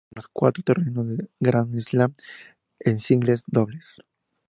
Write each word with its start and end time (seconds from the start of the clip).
Ella 0.01 0.07
compitió 0.09 0.15
en 0.15 0.15
los 0.15 0.27
cuatro 0.33 0.63
torneos 1.03 1.17
de 1.19 1.29
Grand 1.39 1.79
Slam 1.79 2.15
en 2.79 2.97
singles 2.97 3.41
y 3.45 3.51
dobles. 3.51 3.99